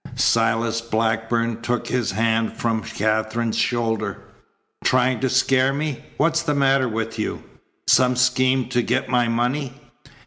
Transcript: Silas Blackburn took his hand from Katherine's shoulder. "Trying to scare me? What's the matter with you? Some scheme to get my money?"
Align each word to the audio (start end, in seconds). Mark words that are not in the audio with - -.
Silas 0.15 0.81
Blackburn 0.81 1.61
took 1.61 1.85
his 1.85 2.09
hand 2.09 2.53
from 2.57 2.81
Katherine's 2.81 3.55
shoulder. 3.59 4.17
"Trying 4.83 5.19
to 5.19 5.29
scare 5.29 5.73
me? 5.73 6.03
What's 6.17 6.41
the 6.41 6.55
matter 6.55 6.89
with 6.89 7.19
you? 7.19 7.43
Some 7.85 8.15
scheme 8.15 8.67
to 8.69 8.81
get 8.81 9.09
my 9.09 9.27
money?" 9.27 9.79